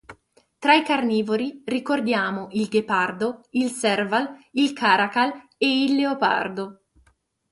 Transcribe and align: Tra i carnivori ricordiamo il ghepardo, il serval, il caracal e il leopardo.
Tra 0.57 0.73
i 0.73 0.81
carnivori 0.83 1.61
ricordiamo 1.63 2.47
il 2.53 2.67
ghepardo, 2.69 3.41
il 3.51 3.69
serval, 3.69 4.35
il 4.53 4.73
caracal 4.73 5.29
e 5.59 5.83
il 5.83 5.93
leopardo. 5.95 6.85